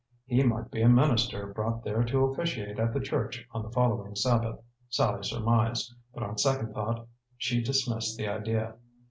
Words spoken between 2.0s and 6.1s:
to officiate at the church on the following Sabbath, Sallie surmised;